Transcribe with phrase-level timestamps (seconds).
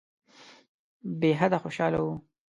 [1.19, 2.13] بېحده خوشاله وو.